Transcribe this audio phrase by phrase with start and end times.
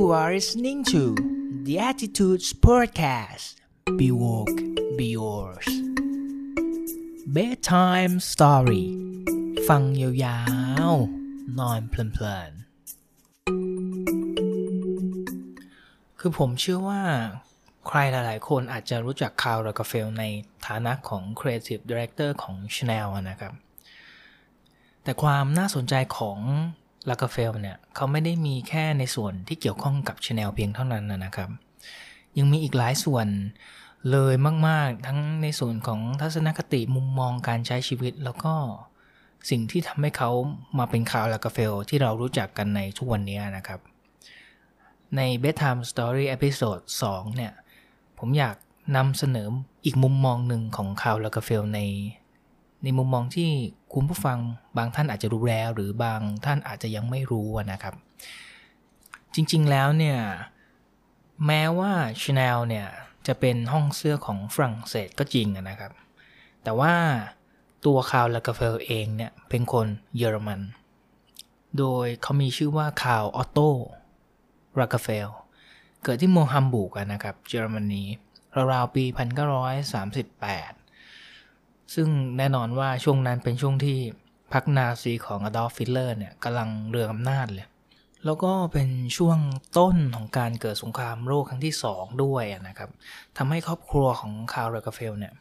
[0.00, 1.02] You are listening to
[1.66, 3.56] the Attitudes Podcast.
[3.98, 4.58] Be woke,
[4.96, 5.68] be yours.
[7.36, 8.84] Bedtime Story
[9.68, 10.40] ฟังยา
[10.90, 12.60] วๆ นอนเพลินๆ
[16.18, 17.02] คือผมเชื่อว่า
[17.86, 20.24] ใครหลายๆ คนอาจจะรู้จักคาร์ลกาเฟลใน
[20.66, 23.52] ฐานะของ Creative Director ของ Chanel นะครับ
[25.02, 26.40] แต่ความน่าสนใจของ
[27.08, 31.50] ลาเกอร์เฟลด์เนี่ยเขาไม่ได้มีแค่ในส่วนที่เกี่ยวข้องกับชาแนลเพียงเท่านั้นนะครับ
[32.38, 33.26] ยังมีอีกหลายส่วน
[34.10, 34.34] เลย
[34.68, 38.54] มาก ๆ ทั้งในส่วนของทัศนคติมุมมองการใช้ชีวิต แล้วก็
[39.50, 40.30] สิ่งที่ทำให้เขา
[40.78, 43.80] มาเป็นข่าวลากาเฟลที่เรารู้จักกันในทุกวันนี้นะครับ
[45.16, 47.52] ใน Bedtime Story Episode 2 เนี่ย
[48.18, 48.56] ผมอยาก
[48.96, 49.48] นำเสนอ
[49.84, 51.80] อีกมุมมองหนึ่งของข่าวลากาเฟลใน
[52.82, 53.50] ในมุมมองที่
[53.92, 54.38] คุณผู้ฟัง
[54.76, 57.94] บางท่านอาจจะรู้แล้ว หรือบางท่านอาจจะยังไม่รู้นะครับ
[59.34, 60.18] จริงๆแล้วเนี่ย
[61.46, 62.88] แม้ว่า Chanel เนี่ย
[63.26, 65.92] จะเป็นห้องเสื้อของฝรั่งเศสก็จริงนะครับ
[66.64, 66.94] แต่ว่า
[67.84, 70.60] ตัวคาร์ลากาเฟลเองเนี่ย เป็นคนเยอรมัน
[71.78, 73.58] โดยเขามีชื่อว่าคาร์ลออตโต
[74.80, 75.28] ลากาเฟล
[76.02, 78.02] เกิดที่โมฮัมบูกนะครับเยอรมนี
[78.72, 80.79] ราวๆปี 1938
[81.94, 83.98] ซึ่งแน่นอนว่าช่วงนั้นเป็นช่วงที่
[84.52, 87.66] พรรคนาซีของอดอล์ฟ ฮิตเลอร์เนี่ยกำลังเรืองอำนาจเลย
[88.24, 89.38] แล้วก็เป็นช่วง
[89.78, 92.90] ต้นของการเกิดสงครามโลกครั้งที่ 2 ด้วยนะครับ
[93.36, 95.32] ทำให้ครอบครัวของคาร์ลกาเฟลเนี่ย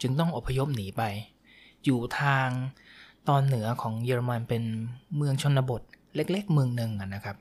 [0.00, 1.02] จึงต้องอพยพหนีไป
[1.84, 2.48] อยู่ทาง
[3.28, 4.62] ตอนเหนือของเยอรมันเป็น
[5.16, 5.82] เมืองชนบท
[6.16, 7.36] เล็กๆ เมืองหนึ่งนะครับ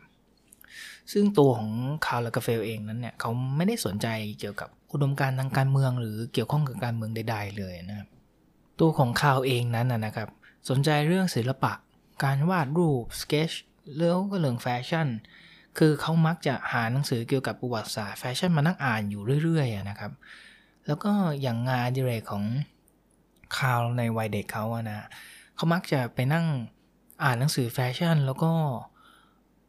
[1.12, 1.72] ซึ่งตัวของ
[2.06, 4.08] คาร์ลกาเฟลเองนั้นเนี่ยเขาไม่ได้สนใจ
[4.40, 8.08] เกี่ยวกับอุดมการณ์ทางการเมืองหรือเกี่ยวข้องกับการเมืองใด ๆ เลยนะครับ
[8.80, 10.30] ตัวของคาร์ลเองนั้นนะครับ
[10.70, 11.74] สนใจเรื่องศิลปะ
[12.24, 13.52] การวาดรูปสเกจ
[13.98, 15.08] แล้วก็เรื่องแฟชั่น
[15.78, 20.12] คือเขามักจะหาหนังสือเกี่ยวกับประวัติศาสตร์แฟชั่นมานั่งอ่านอยู่เรื่อยๆนะครับ
[20.88, 22.44] แล้วก็อย่างงานอดิเรกของ
[23.58, 25.08] คาร์ลในวัยเด็กเขาอะนะ
[25.56, 26.46] เขามักจะไปนั่ง
[27.24, 28.52] อ่านหนังสือแฟชั่น แล้วก็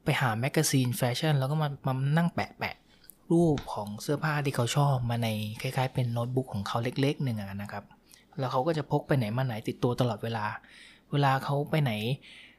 [0.05, 2.75] ไปหา magazine แฟชั่น แล้วก็มามานั่งแปะแปะ
[3.33, 5.29] รูปของเสื้อผ้าที่เขาชอบมาใน
[5.63, 7.85] คล้ายๆ เป็นโน้ตบุ๊กของเขาเล็กๆหนึ่งนะครับ
[8.39, 10.45] แล้วเขาก็จะพกไปไหนมาไหนติดตัวตลอดเวลา
[11.13, 11.93] เวลาเขาไปไหน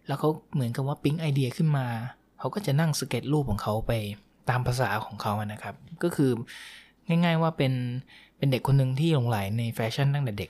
[0.08, 1.86] แล้วเขาเหมือนกับว่าปิ๊งไอเดียขึ้นมา
[2.40, 3.92] เขาก็จะนั่งสเก็ตรูปของเขาไป
[4.50, 6.32] ตามประสาของเขานะครับ ก็คือ
[7.08, 7.74] ง่ายๆว่าเป็น
[8.38, 10.50] เป็นเด็กคนหนึ่งที่หลงใหลในแฟชั่นตั้งแต่เด็ก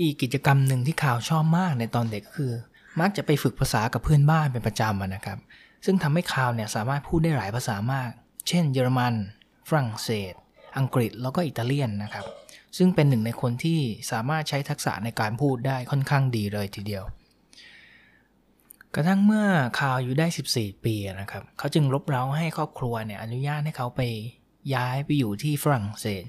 [0.00, 2.52] อีกกิจกรรมหนึ่งที่ข่าวชอบมากในตอนเด็กก็คือ
[3.00, 5.38] มักจะไปฝึกภาษากับเพื่อนบ้านเป็นประจำนะครับ
[5.84, 8.10] ซึ่งทำให้ข่าวเนี่ยสามารถพูดได้หลายภาษามาก
[8.48, 9.14] เช่น เยอรมัน
[9.68, 10.32] ฝรั่งเศส
[10.78, 12.24] อังกฤษแล้วก็อิตาเลียนนะครับ
[12.76, 13.78] ซึ่งเป็นหนึ่งในคนที่
[14.10, 17.04] สามารถใช้ทักษะในการพูดได้ค่อนข้างดีเลยทีเดียว
[18.94, 19.46] กระทั่งเมื่อ
[19.78, 24.00] คาวอยู่ได้ 14 ปีนะครับเขาจึงลบเล้าให้ครอบครัวเนี่ยอนุญาตให้เขาไป
[24.74, 26.22] ย้ายไปอยู่ที่ฝรั่งเศส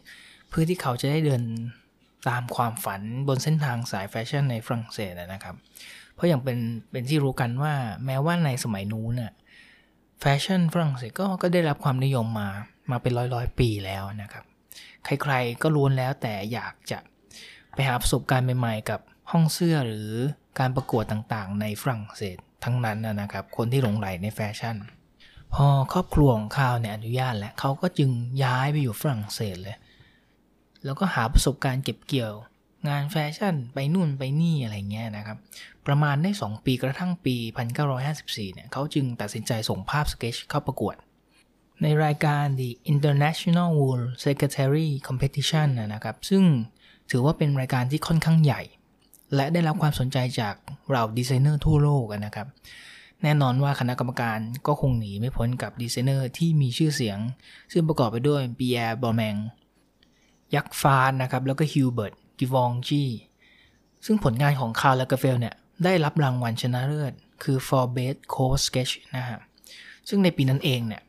[0.50, 1.44] เพื่อที่เขาจะได้เดิน
[2.30, 5.56] ตามความฝันบนเส้นทางสายแฟชั่นในฝรั่งเศสนะครับ
[6.16, 6.58] เพราะอย่างเป็น
[6.92, 7.74] เป็นที่รู้กันว่า
[8.06, 9.34] แม้ว่าในสมัยนู้นน่ะ
[10.22, 12.50] แฟชั่นฝรั่งเศสก็ก็ได้รับความนิยมมา
[12.92, 14.46] มาเป็นร้อยร้อยปีแล้วนะครับ
[15.06, 17.00] ใครๆก็ล้วนแล้วแต่อยากจะ
[17.74, 19.00] ไปหาประสบการณ์ใหม่ๆ กับ
[19.32, 20.12] ห้องเสื้อหรือ
[20.60, 24.76] การประกวดต่างๆ ในฝรั่งเศสทั้งนั้นนะครับ คนที่หลงไหลในแฟชั่น
[25.54, 28.10] พอครอบครัวของเขาเนี่ยอนุญาตแล้วเขาก็จึง
[28.44, 29.78] ย้ายไปอยู่ฝรั่งเศสเลย
[30.86, 32.34] แล้วก็หาประสบการณ์เก็บเกี่ยว
[32.90, 35.38] งานแฟชั่นไปนู่นไปนี่อะไรเงี้ยนะครับ
[35.88, 37.36] ประมาณได้ 2 ปีกระทั่งปี
[37.96, 40.96] 1954เนี่ยเขาจึงตัดสินใจส่งภาพสเกจเข้าประกวด
[41.84, 46.44] ในรายการ The International Wool Secretary Competition นะครับ ซึ่ง
[47.12, 48.62] ถือว่าเป็นรายการที่ค่อนข้างใหญ่
[49.36, 50.56] และได้รับความสนใจจาก
[50.92, 52.48] เหล่าดีไซเนอร์ทั่วโลกนะครับ
[53.24, 57.18] แน่นอนว่าคณะกรรมการก็คงหนีไม่พ้นกับดีไซเนอร์ที่มีชื่อเสียง
[57.72, 59.36] ซึ่งประกอบไปด้วยเปียร์บอร์แมง
[60.56, 63.04] ยักษ์ฟาร์นะครับ แล้วก็ฮูเบิร์ต จีวองชี
[64.06, 67.14] ซึ่งผลงานของคาร์ลกาเฟลเนี่ย ได้รับรางวัลชนะเลิศ
[67.44, 69.40] คือ for best coat sketch นะฮะ
[70.10, 71.04] ซึ่งในปีนั้นเองเนี่ย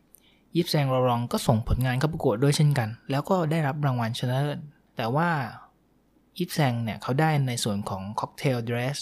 [0.57, 4.59] อีฟ แซงต์ โลรองต์ก็ส่งผลงานเข้าประกวดด้วยเช่นกัน แล้วก็ได้รับรางวัลชนะเลิศ
[4.97, 5.29] แต่ว่า
[6.39, 8.99] อีฟ แซงต์เนี่ยเขาได้ในส่วนของ cocktail dress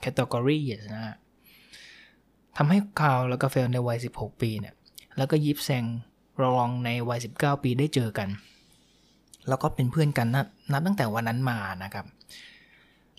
[0.00, 0.60] category
[0.94, 1.16] นะฮะ
[2.56, 4.74] ทำให้คาวแล้วก็เฟลในวัย 16 ปีเนี่ย
[5.16, 5.84] แล้วก็อีฟ แซง
[6.40, 8.28] ต์ โลรองต์ในวัย 19 ปีได้เจอกัน
[9.48, 10.28] แล้วก็เป็นเพื่อนกัน
[10.72, 12.06] นับตั้งแต่วันนั้นมานะครับ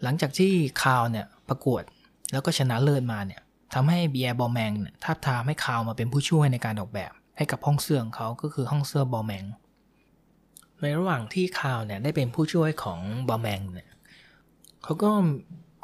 [0.03, 0.51] หลังจากที่
[0.83, 1.83] คาร์ลเนี่ยประกวด
[2.31, 3.41] แล้วก็ชนะเลิศมาเนี่ย
[3.73, 9.45] ทำให้ปิแอร์บัลแมงเนี่ยทาบทามให้คาร์ลมาเป็นผู้ช่วยในการออกแบบ ให้กับห้องเสื้อของเขาก็คือห้องเสื้อบัลแมง
[10.81, 12.99] ในระหว่างที่คาวเนี่ยได้เป็นผู้ช่วยของ
[13.29, 13.89] บอแมงเนี่ย
[14.83, 15.11] เขาก็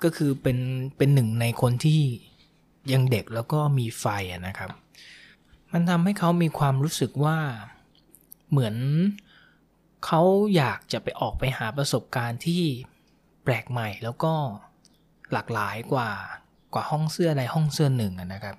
[0.04, 0.58] ก็คือเป็น
[0.98, 2.02] เป็นหนึ่งในคนที่
[2.94, 4.06] ยังเด็กแล้วก็มีไฟ
[4.48, 4.70] นะครับ
[5.72, 7.38] มันทำให้เขามีความรู้สึกว่า
[8.50, 8.76] เหมือน
[10.06, 10.22] เขา
[10.56, 12.64] อยากจะไปออกไปหาประสบการณ์ที่
[13.44, 14.34] แปลกใหม่แล้วก็
[15.32, 16.12] หลากหลายกว่า
[16.74, 18.56] กว่าห้องเสื้อใดห้องเสื้อหนึ่งนะครับ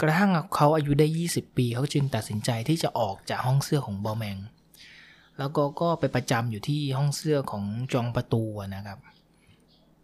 [0.00, 4.38] กระทั่งเขาอายุได้ 20 ปี เขาจึงตัดสินใจที่จะออกจากห้องเสื้อของบอแมง
[5.38, 8.42] แล้วก็ก็ไปประจำอยู่ที่ห้องเสื้อของจองประตู
[8.76, 8.98] นะครับ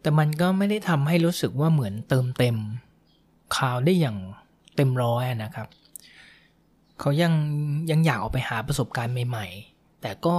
[0.00, 2.56] แต่มันก็ไม่ได้ทำให้รู้สึกว่าเหมือนเติมเต็ม
[3.56, 4.18] ข่าวได้อย่าง
[4.76, 5.68] เต็มร้อยนะครับ
[7.00, 7.32] เขายัง
[7.90, 10.36] ยังอยากออกไปหาประสบการณ์ใหม่ ๆ แต่ก็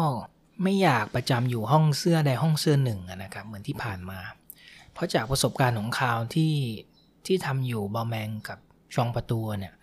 [0.63, 4.19] ไม่อยากประจำอยู่ห้องเสื้อใดห้องเสื้อหนึ่งนะครับ เหมือนที่ผ่านมา
[4.93, 6.53] เพราะจากประสบการณ์ของข่าวที่
[7.25, 8.59] ที่ทำอยู่บอแมงกับ
[8.95, 9.73] ชองประตูเนี่ย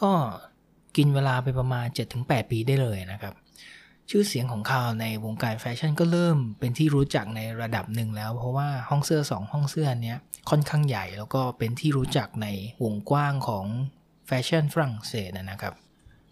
[0.00, 0.10] ก็
[0.96, 1.86] กินเวลาไปประมาณ
[2.18, 3.34] 7-8 ปีได้เลยนะครับ
[4.10, 10.18] ชื่อเสียงของเขาในวงการแฟชั่นก็เริ่มเป็นที่รู้จักในระดับหนึ่งแล้ว เพราะว่าห้องเสื้อสองห้องเสื้อเนี้ย
[10.50, 12.46] ค่อนข้างใหญ่แล้วก็เป็นที่รู้จักใน
[12.82, 13.66] วงกว้างของ
[14.26, 15.74] แฟชั่นฝรั่งเศสนะครับ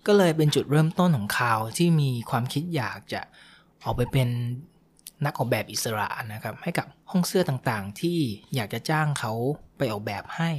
[0.06, 3.20] ก็เลยเป็นจุดเริ่มต้นของเขาที่มีความคิดอยากจะ
[3.84, 4.28] ออกไปเป็น
[5.24, 8.18] นักออกแบบอิสระนะครับ ให้กับห้องเสื้อต่างๆ ที่
[8.54, 9.32] อยากจะจ้างเขา
[9.78, 10.50] ไปออกแบบให้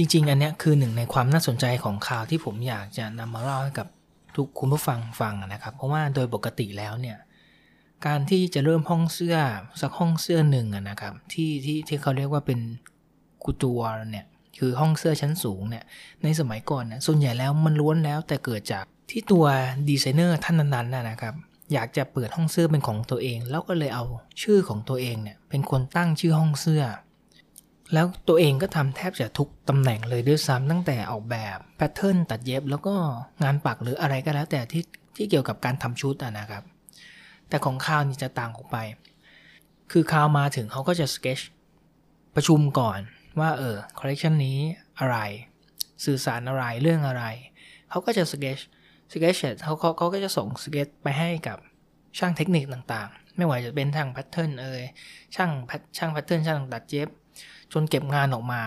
[0.00, 3.86] จริง ๆ อันนี้คือหนึ่งในความน่าสนใจของข่าวที่ผมอยากจะนำมาเล่าให้กับ
[4.36, 7.18] ทุกคุณผู้ฟังฟังนะครับ เพราะว่าโดยปกติแล้วเนี่ย
[8.06, 9.36] การที่จะเริ่มห้องเสื้อ
[9.80, 12.60] สักห้องเสื้อหนึ่งนะครับที่ที่ที่เขาเรียกว่าเป็น
[13.44, 13.80] กูตัว
[14.10, 14.26] เนี่ย
[14.58, 15.84] คือห้องเสื้อชั้นสูงเนี่ย
[16.22, 19.44] ในสมัยก่อนนะส่วนใหญ่แล้วมันล้วนแล้วแต่เกิดจากที่ตัว
[19.88, 21.34] ดีไซเนอร์ท่านนั้นๆนะครับ
[21.72, 24.04] อยากจะเปิดห้องเสื้อเป็นของตัวเอง แล้วก็เลยเอา
[24.42, 26.82] ชื่อของตัวเองเนี่ยเป็นคนตั้งชื่อห้องเสื้อ
[27.92, 32.94] แล้วตัวเองก็ทำแทบจะทุกตำแหน่งเลยด้วยซ้ำตั้งแต่ออกแบบ pattern ตัดเย็บ แล้วก็
[33.42, 34.84] งานปักหรืออะไรก็แล้วแต่ที่
[35.16, 36.62] ที่เกี่ยวกับการทำชุดนะครับ
[37.48, 38.76] แต่ของคาร์ลนี่จะต่างออกไป
[39.92, 41.40] คือคาร์ลมาถึงเขาก็จะสเกจ
[42.34, 43.00] ประชุมก่อน
[43.40, 44.58] ว่าเออคอลเลกชันนี้
[44.98, 45.16] อะไร
[46.04, 47.24] สื่อสารอะไรเรื่องอะไร
[47.90, 48.58] เขาก็จะ sketch
[49.12, 51.58] sketch เสร็จเขาเขาเขาก็จะส่งสเกจไปให้กับ
[52.18, 54.82] ช่างเทคนิคต่างๆ ไม่ว่าจะเป็นทาง pattern เอ่ย
[55.34, 55.50] ช่าง
[55.96, 57.08] ช่าง pattern ช่างตัดเย็บ
[57.72, 58.62] จนเก็บงานออกมา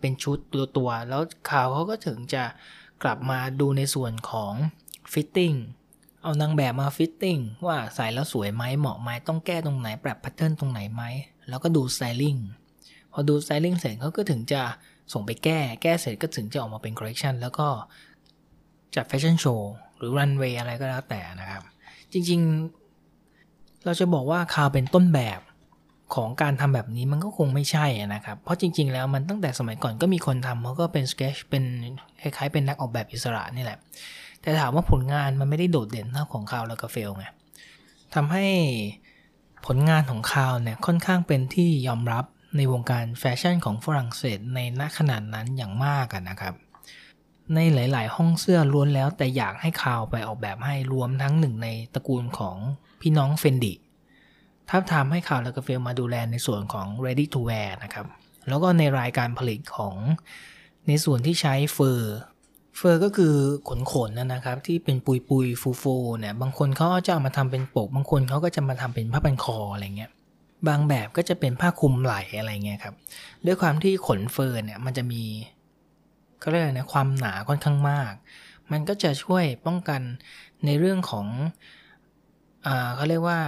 [0.00, 2.44] เป็นชุดตัวตัว แล้วคาร์ลเขาก็ถึงจะ
[3.02, 4.54] กลับมาดูในส่วนของ
[5.12, 5.52] fitting
[6.22, 11.02] เอานางแบบมา fitting ว่าใส่แล้วสวยไหมเหมาะไหมต้องแก้ตรงไหน ปรับ pattern ตรงไหนไหม
[11.48, 12.36] แล้วก็ดู styling
[13.12, 14.62] พอดู styling เสร็จเขาก็ถึงจะ
[15.12, 17.68] ส่งไปแก้ แก้เสร็จก็ถึงจะออกมาเป็นคอลเลคชันแล้วก็
[18.94, 21.62] จัดแฟชั่นโชว์หรือรันเวย์อะไรก็แล้วแต่นะครับ
[22.12, 25.40] จริงๆ เราจะบอกว่าคาร์ลเป็นต้นแบบ
[26.14, 31.64] ของการทำแบบนี้มันก็คงไม่ใช่นะครับ เพราะจริง ๆ แล้วมันตั้งแต่สมัยก่อนก็มีคนทำเขาก็เป็นสเกจเป็น
[32.20, 33.78] คล้ายๆ เป็นนักออกแบบอิสระนี่แหละ
[34.40, 37.26] แต่ถามว่าผลงานมันไม่ได้โดดเด่นเท่าของคาวแล้วก็เฟลไง
[38.14, 38.46] ทำให้
[39.66, 42.24] ผลงานของคาร์ลเนี่ยค่อนข้างเป็นที่ยอมรับ
[42.56, 46.54] ในวงการแฟชั่นของฝรั่งเศสในณขณะนั้นอย่างมากนะครับ
[47.54, 52.56] ในหลาย ๆ ห้องเสื้อล้วนแล้วแต่อยากให้คาวไปออกแบบให้รวมทั้งหนึ่งในตระกูลของ
[53.00, 53.72] พี่น้องเฟนดิ
[54.70, 58.06] ท้าทามให้ข่าวและกาเฟลมาดูแลในส่วนของ ready to wear นะครับ
[58.48, 59.96] แล้วก็ในรายการผลิตของ
[60.88, 62.16] ในส่วนที่ใช้เฟอร์
[62.76, 63.34] เฟอร์ก็คือ
[63.68, 70.10] ขนขนนะครับ ที่เป็นปุยปุยฟูฟูเนี่ยบางคนเขาจะเอามาทำเป็นปก บางคนเขาก็จะมาทำเป็นผ้าพันคออะไรเงี้ย
[70.68, 72.94] บางแบบก็จะเป็นผ้าคลุมไหล่อะไรเงี้ยครับ
[73.46, 75.22] ด้วยความที่ขนเฟอร์เนี่ยมันจะมี
[76.40, 78.12] เขาเรียกนะความหนาค่อนข้างมาก
[78.72, 80.00] มันก็จะช่วยป้องกัน
[80.66, 81.26] ในเรื่องของ
[82.66, 83.40] อ่าเขาเรียกว่า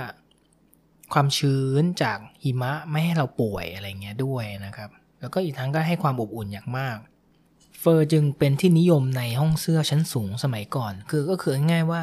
[1.12, 6.98] ความชื้นจากหิมะไม่ให้เราป่วยอะไรเงี้ยด้วยนะครับ แล้วก็อีกทั้งก็ให้ความอบอุ่นอย่างมาก
[7.80, 12.02] เฟอร์จึงเป็นที่นิยมในห้องเสื้อชั้นสูงสมัยก่อน คือก็คือง่ายว่า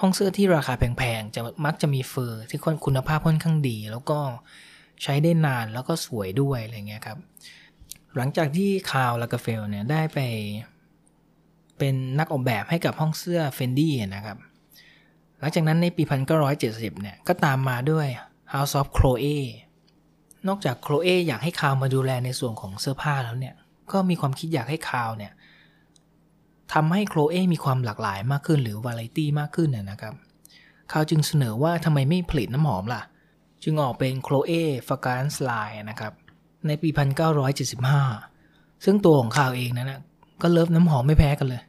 [0.00, 4.18] ห้องเสื้อที่ราคาแพงๆจะมักจะมีเฟอร์ที่คุณภาพค่อนข้างดี แล้วก็
[5.02, 7.18] ใช้ได้นานแล้วก็สวยด้วยอะไรเงี้ยครับ
[8.16, 10.18] หลังจากที่ Karl Lagerfeld เนี่ยได้ไป
[11.78, 14.36] เป็นนักออกแบบให้กับห้องเสื้อ Fendi นะครับ
[15.40, 16.02] หลังจากนั้นในปี
[16.52, 18.08] 1970 เนี่ย ก็ตามมาด้วย
[18.52, 19.38] House of Chloe
[20.48, 23.54] นอกจาก Chloe อยากให้ Karl มาดูแลในส่วนของเสื้อผ้าแล้วเนี่ย
[23.92, 25.32] ก็มีความคิดอยากให้ Karl เนี่ย
[26.72, 30.14] ทำให้ Chloe มีความหลากหลายมากขึ้นหรือ variety มากขึ้นนะครับ
[30.92, 33.02] คาวจึงเสนอว่าทำไมไม่ผลิตน้ำหอมล่ะ
[33.64, 36.12] จึงออกเป็น Chloe Fragrance Line นะครับ
[36.66, 36.88] ในปี
[38.06, 40.00] 1975 ซึ่งตัวของคาวเองนั้นนะ
[40.42, 41.62] ก็เลิฟน้ำหอมไม่แพ้กันเลย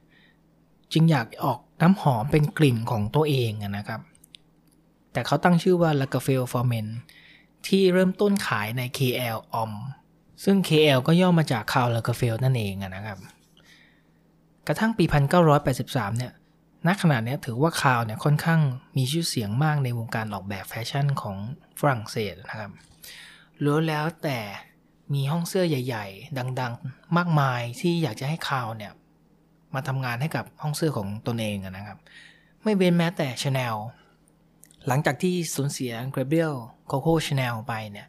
[0.94, 4.02] จึงอยากออกน้ำหอมเป็นกลิ่นของตัวเองนะครับ
[5.20, 6.88] แต่เขาตั้งชื่อว่า l a g a f e l f o r m e n
[7.68, 9.72] ที่เริ่มต้นขายใน KL OM
[10.44, 13.18] ซึ่ง KL ก็ย่อมาจากคาวลากาเฟลนั่นเองนะครับ
[14.68, 15.06] กระทั่งปี
[15.62, 16.34] 1983 เนี่ย
[16.88, 18.62] ณขณะนี้ถือว่า Karl เนี่ยค่อนข้าง
[18.98, 21.38] มีชื่อเสียงมากในวงการออกแบบแฟชั่นของ
[21.80, 22.72] ฝรั่งเศสนะครับ
[23.64, 24.40] ล้วนแล้วแต่
[25.14, 28.92] มีห้องเสื้อใหญ่ ๆ ดัง ๆ มากมายที่อยากจะให้ Karl เนี่ย
[29.76, 31.98] มาทำงานให้กับห้องเสื้อของตนเองนะครับ
[32.64, 33.76] ไม่เว้นแม้แต่ชาแนล
[34.90, 36.54] หลังจากที่สูญเสีย Gabrielle
[36.88, 38.08] Coco Chanel ไปเนี่ย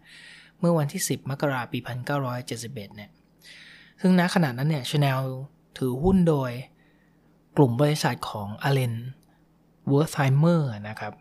[0.59, 1.79] เมื่อวันที่ 10 มกราปี
[2.39, 3.11] 1971 เนี่ย
[4.01, 5.21] ซึ่งณขณะนั้นเนี่ยชาแนล
[5.79, 6.51] ถือหุ้นโดย
[7.57, 11.13] กลุ่มบริษัทของ Alain Wertheimer นะครับ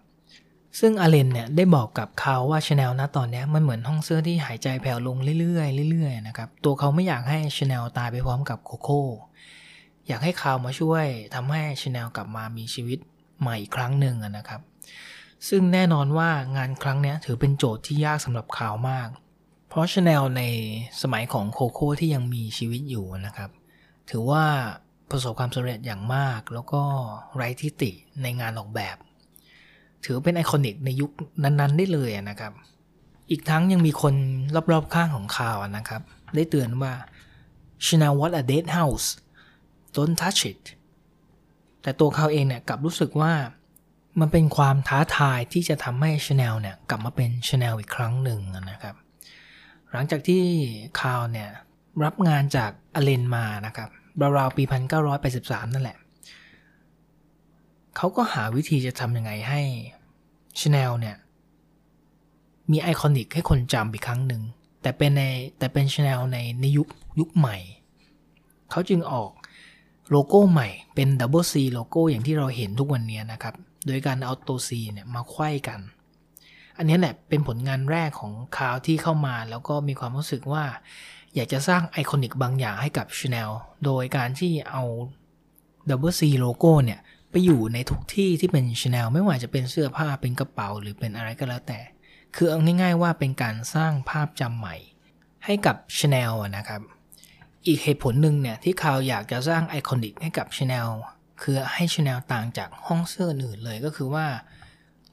[0.80, 9.04] ซึ่ง Alain เนี่ยได้บอกกับเขาว่าชาแนลณตอนนี้มันเหมือนห้องเสื้อที่หายใจแผ่วลงเรื่อยๆเรื่อยๆนะครับ ตัวเขาไม่อยากให้ชาแนลตายไปพร้อมกับ Coco
[10.08, 13.00] อยากให้ Karl มาช่วยทำให้ชาแนลกลับมามีชีวิต
[13.42, 14.62] ใหม่อีกครั้งหนึ่งนะครับ
[15.48, 19.10] ซึ่งแน่นอนว่างานครั้งนี้ถือเป็นโจทย์ที่ยากสำหรับ Karl มาก
[19.70, 20.44] เพราะชาแนลใน
[21.02, 23.50] สมัยของ Coco ที่ยังมีชีวิตอยู่นะครับ
[24.10, 24.46] ถือว่า
[25.10, 26.82] ประสบความสำเร็จอย่างมาก แล้วก็
[27.36, 27.92] ไร้ที่ติ
[28.22, 28.98] ในงานออกแบบ
[30.06, 31.12] ถือเป็น iconic ในยุค
[31.44, 32.54] นั้นๆ ได้เลยนะครับ
[33.30, 34.14] อีกทั้งยังมีคน
[34.72, 36.02] รอบๆข้างของ Karl นะครับ
[36.36, 36.94] ได้เตือนว่า
[37.86, 39.08] Chanel was a dead house
[39.96, 40.62] don't touch it
[41.82, 43.34] แต่ตัวเขาเองเนี่ยกลับรู้สึกว่า
[44.20, 48.96] มันเป็นความท้าทายที่จะทำให้ชาแนลเนี่ยกลับมาเป็นชาแนลอีกครั้งหนึ่งนะครับ
[49.92, 50.44] หลังจากที่
[51.00, 51.50] Karl เนี่ย
[52.04, 53.90] รับงานจาก Alain มานะครับ
[54.38, 54.64] ราวๆปี
[55.20, 55.98] 1983 นั่นแหละ
[57.98, 59.62] เขาก็หาวิธีจะทำยังไงให้
[60.60, 61.16] ชาแนลเนี่ย
[62.72, 64.42] มี iconic ให้คนจำอีกครั้งหนึ่ง
[64.82, 65.24] แต่เป็นใน
[65.58, 66.88] แต่เป็นชาแนลในในยุค
[67.20, 67.58] ยุคใหม่
[68.72, 69.30] เขาจึงออก
[70.12, 75.80] โลโก้ใหม่เป็น Double C โลโก้อย่างที่เราเห็นทุกวันนี้นะครับ โดยการเอาตัว C เนี่ยมาไขว้กัน
[76.78, 80.66] อันนี้แหละเป็นผลงานแรกของ Karl ที่เข้ามาแล้วก็มีความรู้สึกว่า
[81.36, 83.52] อยากจะสร้าง iconic บางอย่างให้กับ Chanel
[83.86, 84.84] โดยการที่เอา
[85.90, 87.00] Double C โลโก้เนี่ย
[87.32, 91.80] ไปอยู่ในทุกที่ที่เป็น Chanel ไม่ว่าจะเป็นเสื้อผ้าเป็นกระเป๋าหรือเป็นอะไรก็แล้วแต่
[92.36, 94.76] คือเอาง่าย ๆ ว่าเป็นการสร้างภาพจำใหม่
[95.46, 96.82] ให้กับ Chanel นะครับ
[97.68, 100.90] อีกเหตุผลหนึ่งเนี่ยที่เขาอยากจะสร้าง iconic ให้กับ Chanel
[101.42, 104.28] คือให้ Chanel ต่างจากห้องเสื้ออื่นเลยก็คือว่า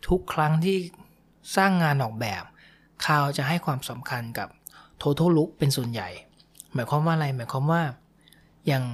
[0.08, 0.76] ทุกครั้งที่
[1.56, 2.42] สร้างงานออกแบบ
[3.04, 4.48] Karl จะให้ความสำคัญกับ
[5.02, 6.08] Total Look เป็นส่วนใหญ่
[6.74, 7.82] หมายความว่าอะไรหมายความว่า
[8.66, 8.84] อย่าง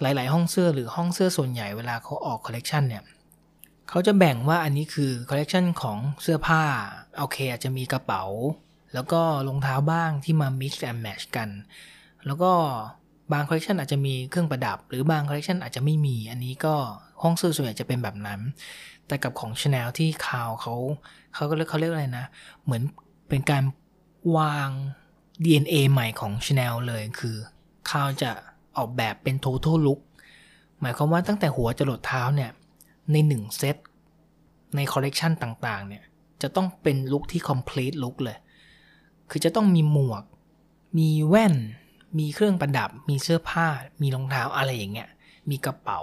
[0.00, 3.04] หลาย ๆ ห้องเสื้อหรือห้องเสื้อส่วนใหญ่เวลาเขาออกคอลเลกชันเนี่ย
[3.88, 6.62] เขาจะแบ่งว่าอันนี้คือคอลเลกชันของเสื้อผ้า
[7.18, 8.24] โอเคอาจจะมีกระเป๋า
[8.94, 11.48] แล้วก็รองเท้าบ้างที่มา mix and match กัน
[12.26, 12.52] แล้วก็
[13.32, 16.74] บางคอลเลคชันอาจจะมีเครื่องประดับ หรือบางคอลเลคชันอาจจะไม่มี อันนี้ก็
[17.22, 18.40] ห้องเสื้อส่วนใหญ่จะเป็นแบบนั้น
[19.06, 20.74] แต่กับของ Chanel ที่ Karl เขา
[21.34, 22.26] เขาก็เรียกเขาเรียกอะไรนะ
[22.64, 22.82] เหมือน
[23.28, 23.64] เป็นการ
[24.36, 24.68] วาง
[25.44, 27.36] DNA ใหม่ของ Chanel เลยคือ
[27.90, 28.30] Karl จะ
[28.76, 30.00] ออกแบบเป็น total look
[30.80, 32.50] หมายความว่าตั้งแต่หัวจรดเท้าเนี่ย
[33.12, 33.76] ในหนึ่งเซต
[34.76, 36.02] ในคอลเลกชันต่างๆเนี่ย
[36.42, 38.38] จะต้องเป็นลุคที่ complete look เลย
[39.30, 40.22] คือจะต้องมีหมวก
[40.98, 41.54] มีแว่น
[42.18, 43.66] มีเครื่องประดับ มีเสื้อผ้า
[44.02, 45.10] มีรองเท้าอะไรอย่างเงี้ย
[45.50, 46.00] มีกระเป๋า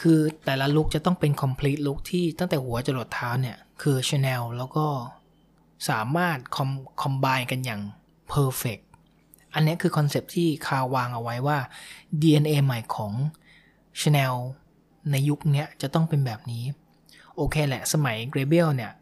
[0.00, 4.86] คือแต่ละลุคจะต้องเป็น complete look ที่ตั้งแต่หัวจรดเท้าเนี่ย คือ Chanel แล้วก็
[5.88, 6.70] สามารถคอม
[7.02, 7.80] คอมบายกันอย่าง
[8.32, 8.84] perfect
[9.54, 11.58] อันนี้คือคอนเซปที่คาวางเอาไว้ว่า
[12.22, 13.12] DNA ใหม่ของ
[14.00, 14.34] Chanel
[15.10, 16.64] ในยุคนี้จะต้องเป็นแบบนี้
[17.36, 18.92] โอเคแหละ สมัย g r a b e l เนี่ย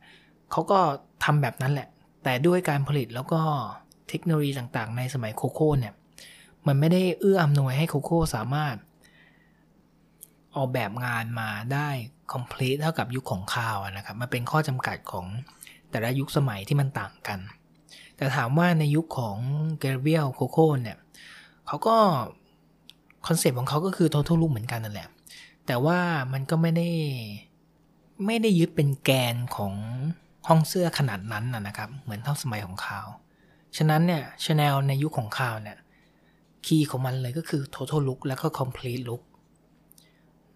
[0.51, 0.79] เขาก็
[1.25, 1.89] ทำแบบนั้นแหละ
[2.25, 3.41] แต่ด้วยการผลิตแล้วก็
[4.09, 5.95] เทคโนโลยีต่างๆ ในสมัยโคโค่เนี่ย
[6.67, 8.77] มันไม่ได้เอื้ออำนวยให้โคโค่สามารถ
[10.57, 11.89] ออกแบบงานมาได้
[12.33, 15.27] complete เท่ากับยุคของคาวนะครับ มันเป็นข้อจำกัดของ
[15.91, 17.39] แต่ละยุคสมัยที่มันต่างกัน
[18.17, 19.37] แต่ถามว่าในยุคของ
[19.79, 20.99] Gabrielle Coco เนี่ย
[21.67, 21.97] เขาก็
[23.27, 25.09] คอนเซปต์ของเขาก็คือ total look เหมือนกันนั่นแหละ
[25.67, 25.99] แต่ว่า
[26.33, 26.89] มันก็ไม่ได้
[28.27, 29.73] ไม่ได้ยึดเป็นแกนของ
[30.49, 33.07] ห้องเสื้อขนาดนั้นนะครับ เหมือนเท่าสมัยของ Karl
[33.77, 35.79] ฉะนั้นเนี่ยชาแนลในยุคของ Karl เนี่ย
[36.67, 39.23] key ของมันเลยก็คือ total look แล้วก็ complete look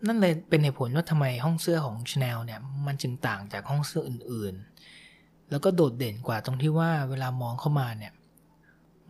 [0.06, 8.12] นั่นเลยเป็นเหตุผลว่าทำไมห้องเสื้อของชาแนลเนี่ยมันจึงต่างจากห้องเสื้ออื่นๆ แล้วก็โดดเด่นกว่าตรงที่ว่าเวลามองเข้ามาเนี่ย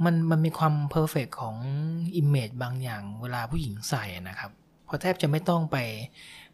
[0.04, 1.56] มันมันมีความ perfect ของ
[2.16, 4.50] image บางอย่างเวลาผู้หญิงใส่นะครับ
[4.84, 5.76] เพราะแทบจะไม่ต้องไป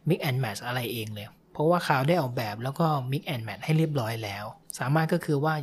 [0.07, 4.45] mix and match อะไรเองเลย เพราะว่า Karl ได้ออกแบบแล้วก็ mix and match ให้เรียบร้อยแล้ว
[4.79, 5.53] สามารถก็คือว่า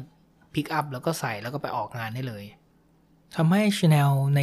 [0.55, 2.45] pick up แล้วก็ใส่แล้วก็ไปออกงานได้เลย
[3.37, 4.43] ทำให้ชาแนลใน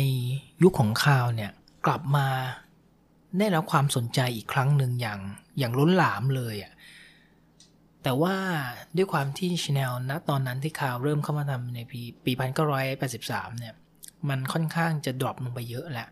[0.64, 1.52] ยุคของ Karl เนี่ย
[1.86, 2.28] กลับมา
[3.40, 5.20] ได้รับความสนใจอีกครั้งหนึ่งอย่าง
[5.60, 6.72] อย่างล้นหลามเลยอะ
[8.04, 8.36] แต่ว่า
[8.98, 13.74] ด้วยความที่ชาแนลณตอนนั้นที่ Karl เริ่มเข้ามาทำในปีปีพันเก้าร้อยแปดสิบสามเนี่ย
[14.30, 16.08] มันค่อนข้างจะ drop ลงไปเยอะแหละ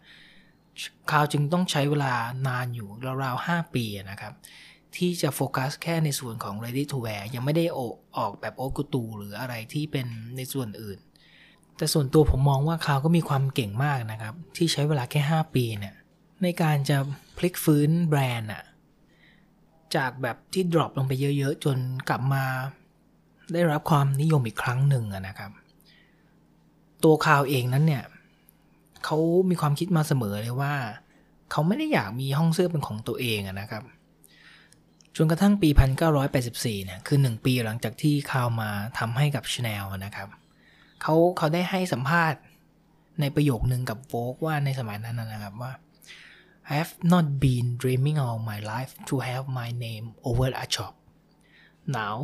[1.12, 2.14] Karl จึงต้องใช้เวลา
[2.48, 2.90] นานอยู่
[3.24, 4.34] ราวๆห้าปีนะครับ
[4.98, 11.00] ที่จะโฟกัสแค่ในส่วนของ ready to wear ยังไม่ได้ออกออกแบบ haute couture หรืออะไรที่เป็นในส่วนอื่น
[11.78, 15.96] แต่ส่วนตัวผมมองว่า Karl ก็มีความเก่งมากนะครับ ที่ใช้เวลาแค่ 5 ปีเนี่ย
[16.44, 16.98] ในการจะ
[17.38, 18.64] พลิกฟื้นแบรนด์อะ
[19.96, 21.78] จากแบบที่ drop ลงไปเยอะๆ จน
[22.10, 22.44] กลับมา
[23.54, 25.52] ได้รับความนิยมอีกครั้งหนึ่งนะครับ
[27.04, 28.04] ตัว Karl เองนั้นเนี่ย
[29.06, 29.18] เขา
[29.50, 30.74] มีความคิดมาเสมอเลยว่า
[31.52, 33.84] เขาไม่ได้อยากมีห้องเสื้อเป็นของตัวเองนะครับ
[35.16, 35.70] จนกระทั่งปี
[36.28, 40.30] 1984เนี่ยคือ 1 ปีหลังจากที่ Karl มาทำให้กับชาแนลนะครับ
[41.02, 42.40] เขาเขาได้ให้สัมภาษณ์
[43.22, 45.74] ในประโยคนึงกับโฟกว่าในสมัยนั้นนะครับว่า
[46.72, 50.94] I have not been dreaming all my life to have my name over a shop
[52.00, 52.16] now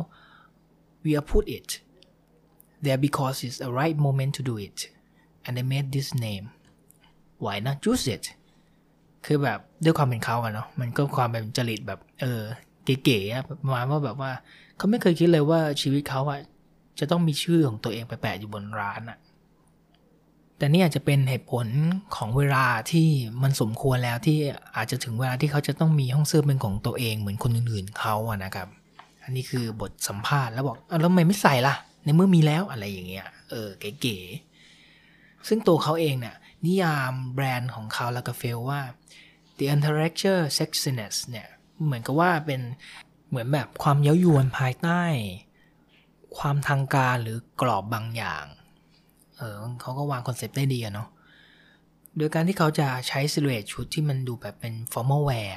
[1.04, 1.68] we are put it
[2.84, 4.78] there because it's the right moment to do it
[5.44, 6.46] and they made this name
[7.44, 8.24] why not use it
[9.26, 12.42] คือแบบด้วยความเป็นเขาอะเนาะมันก็ความเป็นจริตแบบเออ
[13.04, 14.30] เก๋ๆอะประมาณว่าแบบว่า
[14.76, 16.40] เขาไม่เคยคิดเลยว่าชีวิตเขาอะ
[16.98, 19.18] จะต้องมีชื่อของตัวเองไปแปะอยู่บนร้านอะ
[20.58, 21.66] แต่นี่อาจจะเป็นเหตุผล
[22.16, 23.08] ของเวลาที่
[23.42, 24.38] มันสมควรแล้วที่
[24.76, 28.68] อาจจะถึงเวลาที่เขาจะต้องมีห้องเสื้อเป็นของตัวเองเหมือนคนอื่นๆเขาอะนะครับ
[29.24, 31.74] อันนี้คือบทสัมภาษณ์แล้วบอกแล้วทำไมไม่ใส่ล่ะ
[32.04, 33.68] ในเมื่อมีแล้วอะไรอย่างเงี้ยเออ
[34.00, 38.80] เก๋ๆซึ่งตัวเขาเองเนี่ยนิยามแบรนด์ของเขาลากาเฟลว่า
[39.58, 41.46] the intellectual sexiness เนี่ย
[41.84, 42.60] เหมือนกับว่าเป็น
[43.28, 45.02] เหมือนแบบความเย้ายวนภายใต้
[46.38, 48.44] ความทางการหรือกรอบบางอย่าง
[49.38, 51.08] เออเขาก็วางคอนเซปต์ได้ดีอะเนาะ
[52.16, 55.52] โดยการที่เขาจะใช้ silhouette ชุดที่มันดูแบบเป็น formal wear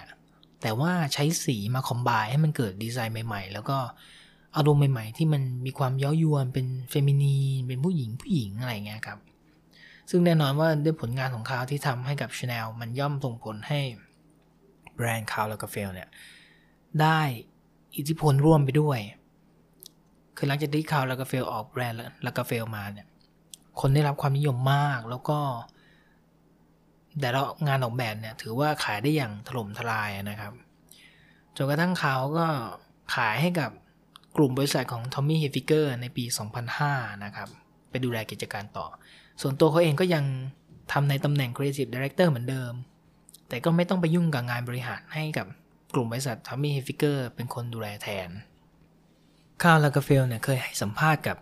[0.61, 3.77] แต่ว่าใช้สีมา combine ให้มันเกิดดีไซน์ใหม่ ๆ แล้วก็
[4.57, 9.19] อารมณ์ใหม่ ๆ ที่มันมีความเย้ายวนเป็น feminine เป็นผู้หญิงผู้หญิงอะไรเงี้ยครับ
[10.09, 13.79] ซึ่งแน่นอนว่าด้วยผลงานของเขาที่ทำให้กับ Chanel มันย่อมส่งผลให้
[14.99, 16.09] แบรนด์ Karl Lagerfeld เนี่ย
[17.01, 17.19] ได้
[17.97, 18.99] อิทธิพลร่วมไปด้วย
[20.37, 23.07] คือหลังจากที่ Karl Lagerfeld ออกแบรนด์ Lagerfeld มาเนี่ย
[23.79, 25.39] คนได้รับความนิยมมากแล้วก็
[27.19, 30.53] แต่ละงานออกแบบเนี่ยถือว่าขายได้อย่างถล่มทลายนะครับ
[31.57, 32.47] จนกระทั่งเขาก็
[33.15, 33.71] ขายให้กับ
[34.37, 36.23] กลุ่มบริษัทของ Tommy Hilfiger ในปี
[36.73, 37.49] 2005 นะครับ
[37.89, 38.87] ไปดูแลกิจการต่อ
[39.41, 40.23] ส่วนตัวเขาเองก็ยัง
[40.91, 42.73] ทำในตำแหน่ง Creative Director เหมือนเดิม
[43.49, 45.47] แต่ก็ไม่ต้องไปยุ่งกับงานบริหารให้กับ
[45.93, 48.29] กลุ่มบริษัท Tommy Hilfiger เป็นคนดูแลแทน
[49.61, 51.37] Karl Lagerfeld เนี่ยเคยให้สัมภาษณ์กับ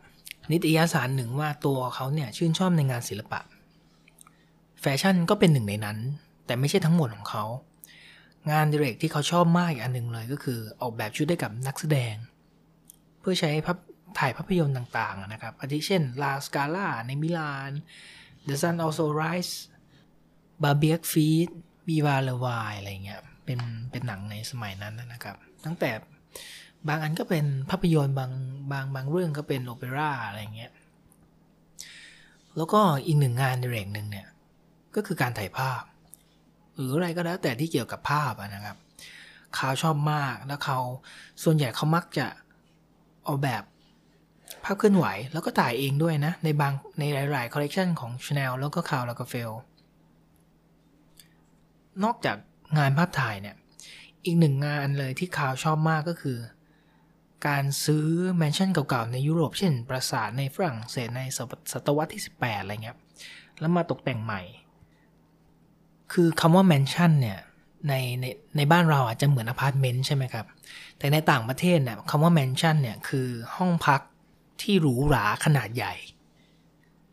[0.51, 3.39] นิตยสารหนึ่งว่าตัวเขาเนี่ยชื่นชอบในงานศิลปะ
[4.81, 5.97] แฟชั่นก็เป็นหนึ่งในนั้น
[6.45, 7.43] แต่ไม่ใช่ทั้งหมดของเขา
[8.51, 12.15] งานอดิเรกที่เขาชอบมากอีกอันหนึ่งเลยก็คือออกแบบชุดให้กับนักแสดง
[13.19, 13.77] เพื่อใช้ภาพ
[14.19, 17.71] ถ่ายภาพยนตร์ต่างๆนะครับอาทิเช่น La Scala ในมิลาน
[18.47, 19.53] The Sun Also Rise
[20.63, 20.97] b a r b i e
[21.87, 23.59] f e e d Viva la v i อะไรเงี้ยเป็น
[23.91, 25.91] เป็นหนังในสมัยนั้นนะครับ ตั้งแต่
[26.87, 28.31] บางอันก็เป็นภาพยนตร์บาง
[28.71, 30.71] บางบางเรื่องก็เป็นโอเปร่าอะไรเงี้ย
[32.57, 34.27] แล้วก็อีกหนึ่งงานในเรงหนึ่งเนี่ย
[34.95, 35.83] ก็คือการถ่ายภาพ
[36.75, 38.77] หรืออะไรก็แล้วแต่ที่เกี่ยวกับภาพนะครับ
[39.55, 40.77] เขาชอบมากแล้วเขา
[41.43, 42.27] ส่วนใหญ่เขามักจะ
[43.27, 43.63] ออกแบบ
[44.63, 49.51] ภาพเคลื่อนไหว แล้วก็ถ่ายเองด้วยนะ ในบางในหลาย ๆ คอลเลกชันของ Chanel แล้วก็ Karl Lagerfeld
[52.03, 52.37] นอกจาก
[52.77, 53.55] งานภาพถ่ายเนี่ย
[54.25, 56.37] อีกหนึ่งงานเลยที่ Karl ชอบมากก็คือ
[57.47, 58.07] การซื้อ
[58.37, 61.21] แมนชั่นเก่าๆในยุโรป เช่น ปราสาทในฝรั่งเศสใน
[61.71, 62.97] ศตวรรษที่ 18 อะไรเงี้ย
[63.59, 64.41] แล้วมาตกแต่งใหม่
[66.13, 67.39] คือคำว่าแมนชั่นเนี่ย
[67.87, 68.25] ในใน
[68.57, 70.45] ในบ้านเราอาจจะเหมือนอพาร์ตเมนต์ใช่ไหมครับ
[70.97, 74.01] แต่ในต่างประเทศเนี่ยคำว่าแมนชั่นเนี่ยคือห้องพัก
[74.61, 75.93] ที่หรูหราขนาดใหญ่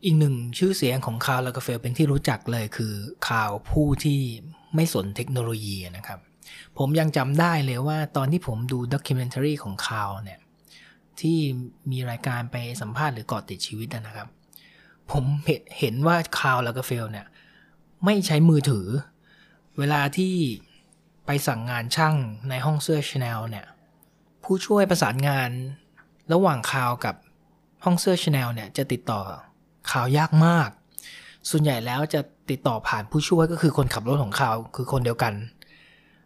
[0.03, 2.93] อีกหนึ่งชื่อเสียงของ Karl Lagerfeld เป็นที่รู้จักเลยคือ
[3.27, 4.21] Karl ผู้ที่
[4.75, 6.19] ไม่สนเทคโนโลยีนะครับ
[6.77, 10.39] ผมยังจำได้เลยว่าตอนที่ผมดู documentary ของ Karl เนี่ย
[11.19, 11.37] ที่
[11.91, 14.27] มีรายการไปสัมภาษณ์หรือเกาะติดชีวิตนะครับ
[15.11, 15.23] ผม
[15.79, 17.27] เห็นว่า Karl Lagerfeld เนี่ย
[18.05, 18.87] ไม่ใช้มือถือ
[19.77, 20.33] เวลาที่
[21.25, 22.15] ไปสั่งงานช่าง
[22.49, 23.65] ในห้องเสื้อชาแนลเนี่ย
[24.43, 25.49] ผู้ช่วยประสานงาน
[26.33, 27.15] ระหว่าง Karl กับ
[27.83, 29.21] ห้องเสื้อชาแนลเนี่ยจะติดต่อ
[29.91, 30.69] Karl ยากมาก
[31.49, 35.33] ส่วนใหญ่แล้วจะ ติดต่อผ่านผู้ช่วยก็คือคนขับรถของเขาคือคนเดียวกัน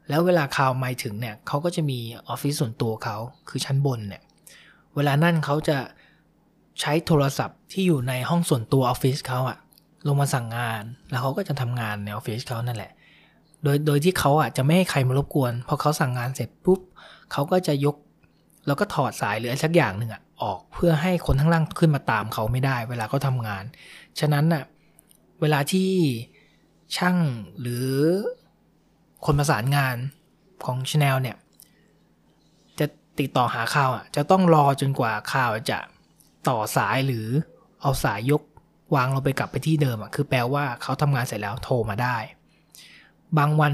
[0.09, 3.17] แล้วเวลา Karl มาถึงเนี่ยเขาก็จะมีออฟฟิศส่วนตัวเขา
[3.49, 4.21] คือชั้นบนเนี่ย
[4.95, 5.77] เวลานั่นเขาจะ
[6.79, 9.57] ใช้โทรศัพท์ที่อยู่ในห้องส่วนตัวออฟฟิศเขาอะ
[10.07, 12.91] ลงมาสั่งงาน แล้วเขาก็จะทำงานในออฟฟิศเขานั่นแหละ
[13.63, 16.79] โดยโดยที่เขาอะจะไม่ให้ใครมารบกวนพอเขาสั่งงานเสร็จปุ๊บ
[17.31, 17.95] เขาก็จะยก
[18.67, 23.63] แล้วก็ถอดสายหรืออะไรสักอย่างหนึ่งอะออกเพื่อให้คนข้างล่างขึ้นมาตามเขาไม่ได้ เวลาเขาทำงาน
[24.19, 24.63] ฉะนั้นน่ะ
[25.41, 25.91] เวลาที่
[26.95, 27.17] ช่าง
[27.59, 27.89] หรือ
[29.25, 29.95] คนประสานงาน
[30.63, 31.37] ของชาแนลเนี่ย
[32.79, 32.85] จะ
[33.19, 35.79] ติดต่อหา Karl อะ จะต้องรอจนกว่า Karl จะ
[36.49, 37.27] ต่อสายหรือ
[37.81, 38.41] เอาสายยก
[38.95, 42.17] วางเราไปกลับไปที่เดิมอะ คือแปลว่าเขาทำงานเสร็จแล้วโทรมาได้
[43.37, 43.73] บางวัน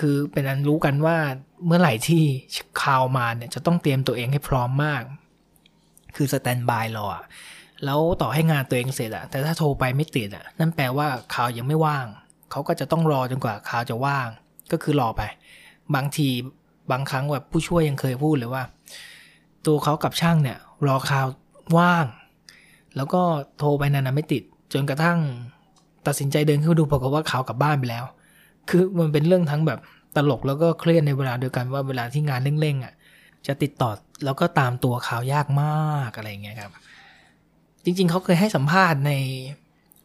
[0.00, 1.16] คือเป็นอันรู้กันว่า
[1.66, 2.22] เมื่อไหร่ที่
[2.82, 5.02] ข่าวมาเนี่ยจะต้องเตรียมตัวเองให้พร้อมมาก
[6.16, 7.24] คือสแตนบายรออะ
[7.84, 12.06] แล้วต่อให้งานตัวเองเสร็จอะแต่ถ้าโทรไปไม่ติดอะนั่นแปลว่าข่าวยังไม่ว่าง
[12.50, 14.28] เขาก็จะต้องรอจนกว่าข่าวจะว่าง
[14.72, 15.22] ก็คือรอไป
[15.94, 16.28] บางที
[16.90, 18.62] บางครั้งแบบผู้ช่วยยังเคยพูดเลยว่า
[19.66, 21.26] ตัวเขากับช่างเนี่ย รอข่าว
[21.78, 22.04] ว่าง
[22.96, 23.22] แล้วก็
[23.58, 24.42] โทรไปนานๆไม่ติด
[24.72, 25.18] จนกระทั่ง
[26.06, 28.04] ตัดสินใจเดินเข้าดูปรากฏว่าข่าวกลับบ้านไปแล้ว
[28.68, 29.80] คือมันเป็นเรื่องทั้งแบบ
[30.16, 32.94] ตลกแล้วก็เครียดในเวลาเดียวกันว่าเวลาที่งานเร่งๆอะ
[33.46, 33.90] จะติดต่อ
[34.24, 36.72] แล้วก็ตามตัวข่าวยากมากอะไรเงี้ยครับ
[37.84, 39.12] จริง ๆ เขาเคยให้สัมภาษณ์ใน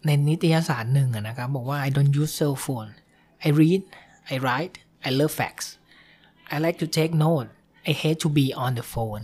[0.06, 2.92] ในนิตยสารหนึ่งอะนะครับ บอกว่า I don't use cell phone
[3.48, 3.82] I read
[4.34, 4.76] I write
[5.08, 5.68] I love fax
[6.54, 7.50] I like to take note
[7.90, 9.24] I hate to be on the phone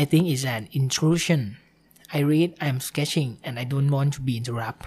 [0.00, 1.42] I think it's an intrusion
[2.16, 4.82] I read I'm sketching and I don't want to be interrupt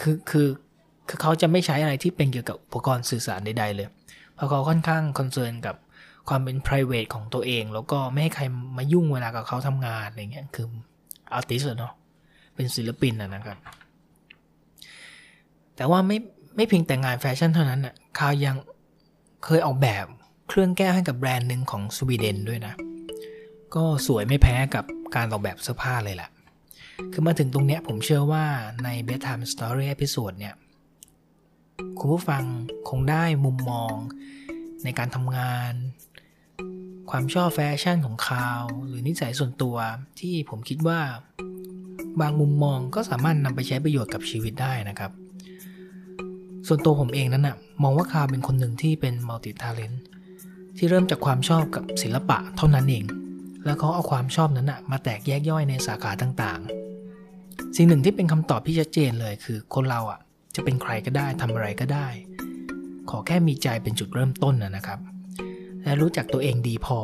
[0.00, 0.48] คือคือ
[1.08, 3.88] คือเขาจะไม่ใช้อะไรที่เป็นเกี่ยวกับอุปกรณ์สื่อสารใด ๆ เลย
[4.34, 5.76] เพราะเขาค่อนข้าง concern กับ
[6.28, 8.42] ความเป็น p r i v a t ของตัวเอง แล้วก็ไม่ให้ใคร
[8.76, 10.66] มายุ่งเวลากับเขาทำงานอะไรเงี้ยคือ
[11.32, 11.94] artist เนาะ
[12.54, 13.58] เป็นศิลปินนะครับ
[15.76, 16.18] แต่ว่าไม่
[16.56, 18.56] ไม่เพียงแต่งานแฟชั่นเท่านั้นน่ะเขายัง
[19.44, 20.06] เคยออกแบบ
[20.48, 22.74] เครื่องแก้วให้กับแบรนด์หนึ่งของสวีเดนด้วยนะ
[23.74, 24.84] ก็สวยไม่แพ้กับ
[25.16, 26.30] การออกแบบเสื้อผ้าเลยแหละ
[27.12, 28.44] คือมาถึงตรงเนี้ยผมเชื่อว่า
[28.84, 30.54] ใน bedtime story episode เนี่ย
[31.98, 32.44] คุณผู้ฟัง
[32.88, 33.94] คงได้มุมมอง
[34.84, 35.72] ในการทำงาน
[37.10, 39.76] ความชอบแฟชั่นของคาว หรือนิสัยส่วนตัว
[40.20, 41.00] ที่ผมคิดว่า
[42.20, 45.10] บางมุมมองก็สามารถนำไปใช้ประโยชน์กับชีวิตได้นะครับ
[46.66, 49.92] ส่วนตัวผมเองนั้นนะมองว่าคาเป็นคนหนึ่งที่เป็นมัลติทาเลน
[50.76, 53.04] ที่เริ่มจากความชอบกับศิลปะเท่านั้นเอง
[53.64, 60.20] แล้วเขาเอาความชอบนั้นนะมาแตกแยกย่อยในสาขาต่างๆ สิ่งหนึ่งที่เป็นคำตอบที่ชัดเจนเลยคือคนเราอะ
[60.54, 62.06] จะเป็นใครก็ได้ทำอะไรก็ได้
[63.10, 64.98] ขอแค่มีใจเป็นจุดเริ่มต้นนะครับ
[65.84, 66.98] และรู้จักตัวเองดีพอ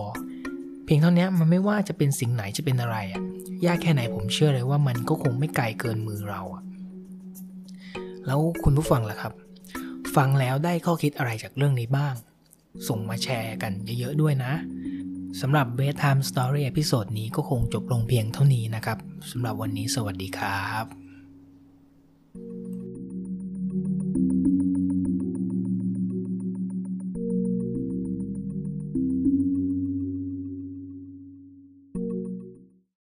[0.85, 3.23] เพียงเท่านี้มันไม่ว่าจะเป็นสิ่งไหนจะเป็นอะไรอะ
[3.67, 6.63] ยากแค่ไหนผมเชื่อเลยว่ามันก็คงไม่ไกลเกินมือเราอะ
[8.27, 9.33] แล้วคุณผู้ฟังล่ะครับ
[10.17, 12.15] ฟังแล้วได้ข้อคิดอะไรจากเรื่องนี้บ้าง
[12.89, 14.53] ส่งมาแชร์กันเยอะๆด้วยนะ
[15.41, 18.99] สำหรับ Bedtime Story episode นี้ก็คงจบลงเพียงเท่านี้นะครับ
[19.31, 21.10] สำหรับวันนี้สวัสดีครับ